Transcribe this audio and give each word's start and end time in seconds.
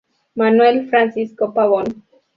Manuel 0.33 0.87
Francisco 0.89 1.53
Pavón. 1.53 2.03